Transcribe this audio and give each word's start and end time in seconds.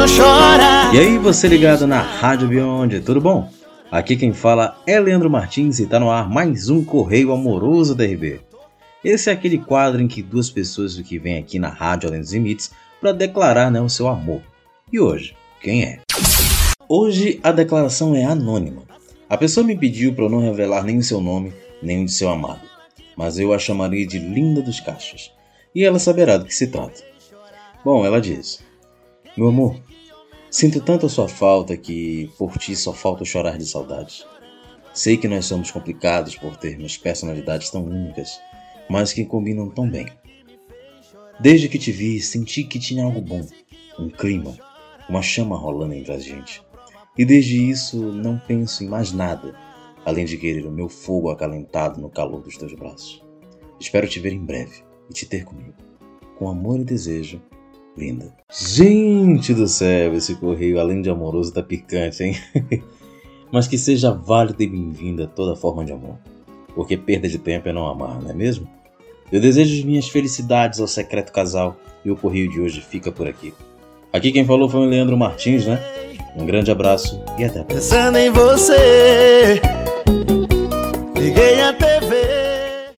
não 0.00 0.06
chora. 0.06 0.94
E 0.94 0.98
aí, 0.98 1.18
você 1.18 1.46
ligado 1.46 1.86
na 1.86 2.00
Rádio 2.00 2.48
Beyond, 2.48 3.00
tudo 3.00 3.20
bom? 3.20 3.50
Aqui 3.90 4.16
quem 4.16 4.32
fala 4.32 4.80
é 4.86 4.98
Leandro 4.98 5.28
Martins 5.28 5.78
e 5.78 5.86
tá 5.86 6.00
no 6.00 6.10
ar 6.10 6.26
mais 6.26 6.70
um 6.70 6.82
Correio 6.82 7.32
Amoroso 7.32 7.94
da 7.94 8.04
RB. 8.04 8.40
Esse 9.04 9.28
é 9.28 9.32
aquele 9.34 9.58
quadro 9.58 10.00
em 10.00 10.08
que 10.08 10.22
duas 10.22 10.48
pessoas 10.48 10.98
que 10.98 11.18
vêm 11.18 11.36
aqui 11.36 11.58
na 11.58 11.68
Rádio 11.68 12.08
Além 12.08 12.20
dos 12.20 12.32
Limites 12.32 12.70
para 12.98 13.12
declarar 13.12 13.70
né, 13.70 13.78
o 13.78 13.90
seu 13.90 14.08
amor. 14.08 14.40
E 14.90 14.98
hoje, 14.98 15.36
quem 15.60 15.84
é? 15.84 16.00
Hoje 16.88 17.38
a 17.42 17.52
declaração 17.52 18.14
é 18.14 18.24
anônima. 18.24 18.84
A 19.28 19.36
pessoa 19.36 19.66
me 19.66 19.76
pediu 19.76 20.14
para 20.14 20.24
eu 20.24 20.30
não 20.30 20.40
revelar 20.40 20.82
nem 20.82 20.96
o 20.96 21.02
seu 21.02 21.20
nome, 21.20 21.52
nem 21.82 22.02
o 22.02 22.06
de 22.06 22.12
seu 22.12 22.30
amado, 22.30 22.62
mas 23.14 23.38
eu 23.38 23.52
a 23.52 23.58
chamaria 23.58 24.06
de 24.06 24.18
Linda 24.18 24.62
dos 24.62 24.80
Cachos, 24.80 25.30
e 25.74 25.84
ela 25.84 25.98
saberá 25.98 26.38
do 26.38 26.46
que 26.46 26.54
se 26.54 26.68
trata. 26.68 27.02
Bom, 27.84 28.04
ela 28.04 28.20
diz: 28.20 28.60
Meu 29.36 29.46
amor, 29.46 29.76
sinto 30.50 30.80
tanto 30.80 31.06
a 31.06 31.08
sua 31.08 31.28
falta 31.28 31.76
que 31.76 32.28
por 32.36 32.58
ti 32.58 32.74
só 32.74 32.92
falta 32.92 33.24
chorar 33.24 33.56
de 33.56 33.64
saudade. 33.64 34.24
Sei 34.92 35.16
que 35.16 35.28
nós 35.28 35.46
somos 35.46 35.70
complicados 35.70 36.34
por 36.34 36.56
termos 36.56 36.96
personalidades 36.96 37.70
tão 37.70 37.84
únicas, 37.84 38.40
mas 38.88 39.12
que 39.12 39.24
combinam 39.24 39.70
tão 39.70 39.88
bem. 39.88 40.06
Desde 41.38 41.68
que 41.68 41.78
te 41.78 41.92
vi, 41.92 42.20
senti 42.20 42.64
que 42.64 42.80
tinha 42.80 43.04
algo 43.04 43.20
bom, 43.20 43.46
um 43.98 44.10
clima, 44.10 44.58
uma 45.08 45.22
chama 45.22 45.56
rolando 45.56 45.94
entre 45.94 46.12
a 46.12 46.18
gente. 46.18 46.60
E 47.16 47.24
desde 47.24 47.70
isso 47.70 47.96
não 47.96 48.36
penso 48.36 48.82
em 48.82 48.88
mais 48.88 49.12
nada, 49.12 49.54
além 50.04 50.24
de 50.24 50.36
querer 50.36 50.66
o 50.66 50.72
meu 50.72 50.88
fogo 50.88 51.30
acalentado 51.30 52.00
no 52.00 52.10
calor 52.10 52.42
dos 52.42 52.56
teus 52.56 52.74
braços. 52.74 53.22
Espero 53.78 54.08
te 54.08 54.18
ver 54.18 54.32
em 54.32 54.44
breve 54.44 54.82
e 55.08 55.14
te 55.14 55.24
ter 55.24 55.44
comigo. 55.44 55.74
Com 56.36 56.48
amor 56.48 56.80
e 56.80 56.84
desejo, 56.84 57.40
linda. 58.00 58.32
Gente 58.50 59.52
do 59.52 59.68
céu, 59.68 60.14
esse 60.14 60.34
correio, 60.34 60.80
além 60.80 61.02
de 61.02 61.10
amoroso, 61.10 61.52
tá 61.52 61.62
picante, 61.62 62.24
hein? 62.24 62.36
Mas 63.52 63.68
que 63.68 63.76
seja 63.76 64.12
válido 64.12 64.62
e 64.62 64.66
bem-vinda 64.66 65.26
toda 65.26 65.54
forma 65.54 65.84
de 65.84 65.92
amor. 65.92 66.16
Porque 66.74 66.96
perda 66.96 67.28
de 67.28 67.38
tempo 67.38 67.68
é 67.68 67.72
não 67.72 67.86
amar, 67.86 68.20
não 68.20 68.30
é 68.30 68.34
mesmo? 68.34 68.66
Eu 69.30 69.40
desejo 69.40 69.86
minhas 69.86 70.08
felicidades 70.08 70.80
ao 70.80 70.86
secreto 70.86 71.32
casal 71.32 71.76
e 72.04 72.10
o 72.10 72.16
correio 72.16 72.50
de 72.50 72.60
hoje 72.60 72.80
fica 72.80 73.12
por 73.12 73.28
aqui. 73.28 73.52
Aqui 74.12 74.32
quem 74.32 74.44
falou 74.44 74.68
foi 74.68 74.80
o 74.80 74.84
Leandro 74.84 75.16
Martins, 75.16 75.66
né? 75.66 75.80
Um 76.36 76.46
grande 76.46 76.70
abraço 76.70 77.22
e 77.38 77.44
até 77.44 77.60
a 77.60 77.64
próxima. 77.64 78.04
Pensando 78.04 78.18
em 78.18 78.30
você. 78.30 79.60